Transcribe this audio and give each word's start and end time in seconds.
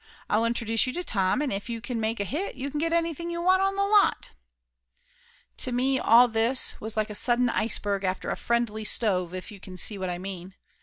I'll 0.31 0.45
introduce 0.45 0.87
you 0.87 0.93
to 0.93 1.03
Tom, 1.03 1.43
and 1.43 1.53
if 1.53 1.69
you 1.69 1.79
make 1.89 2.19
a 2.19 2.23
hit 2.23 2.55
you 2.55 2.71
can 2.71 2.79
get 2.79 2.91
anything 2.91 3.29
you 3.29 3.39
want 3.39 3.61
on 3.61 3.75
the 3.75 3.83
lot." 3.85 4.31
To 5.57 5.71
me 5.71 5.99
all 5.99 6.27
this 6.27 6.73
was 6.81 6.97
like 6.97 7.11
a 7.11 7.13
sudden 7.13 7.51
iceberg 7.51 8.03
after 8.03 8.31
a 8.31 8.35
friendly 8.35 8.83
stove 8.83 9.31
if 9.35 9.51
you 9.51 9.59
can 9.59 9.77
see 9.77 9.99
what 9.99 10.09
I 10.09 10.17
mean. 10.17 10.55